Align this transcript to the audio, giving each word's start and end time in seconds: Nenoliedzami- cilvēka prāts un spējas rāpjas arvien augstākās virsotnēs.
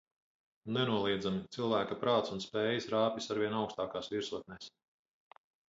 Nenoliedzami- 0.77 1.41
cilvēka 1.57 1.99
prāts 2.05 2.33
un 2.37 2.43
spējas 2.47 2.89
rāpjas 2.95 3.31
arvien 3.37 3.55
augstākās 3.61 4.13
virsotnēs. 4.17 4.75